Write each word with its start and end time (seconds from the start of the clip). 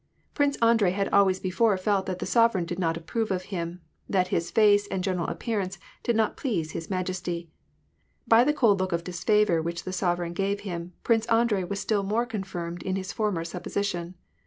Prince 0.33 0.57
Andrei 0.63 0.89
had 0.89 1.09
always 1.13 1.39
before 1.39 1.77
felt 1.77 2.07
that 2.07 2.17
the 2.17 2.25
sovereign 2.25 2.65
did 2.65 2.79
not 2.79 2.97
approve 2.97 3.29
of 3.29 3.43
him, 3.53 3.81
that 4.09 4.29
his 4.29 4.49
face 4.49 4.87
and 4.87 5.03
general 5.03 5.27
appearance 5.27 5.77
did 6.01 6.15
not 6.15 6.35
please 6.35 6.71
his 6.71 6.89
majesty. 6.89 7.51
By 8.27 8.43
the 8.43 8.51
cold 8.51 8.79
look 8.79 8.93
of 8.93 9.03
disfavor 9.03 9.61
which 9.61 9.83
the 9.83 9.93
sovereign 9.93 10.33
gave 10.33 10.61
him, 10.61 10.93
Prince 11.03 11.27
Andrei 11.27 11.65
was 11.65 11.79
still 11.79 12.01
more 12.01 12.25
confirmed 12.25 12.81
in 12.81 12.95
his 12.95 13.13
former 13.13 13.43
supposition. 13.45 14.15